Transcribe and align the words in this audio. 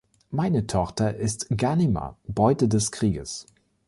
Meine 0.31 0.65
Tochter 0.65 1.15
ist 1.15 1.45
Ghanima, 1.55 2.17
Beute 2.27 2.67
des 2.67 2.91
Krieges. 2.91 3.45